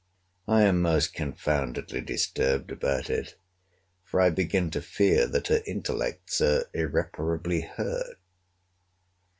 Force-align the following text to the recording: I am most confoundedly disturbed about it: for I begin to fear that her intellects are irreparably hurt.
I 0.47 0.63
am 0.63 0.81
most 0.81 1.13
confoundedly 1.13 2.01
disturbed 2.01 2.71
about 2.71 3.07
it: 3.07 3.35
for 4.03 4.19
I 4.19 4.31
begin 4.31 4.71
to 4.71 4.81
fear 4.81 5.27
that 5.27 5.49
her 5.49 5.61
intellects 5.67 6.41
are 6.41 6.63
irreparably 6.73 7.61
hurt. 7.61 8.17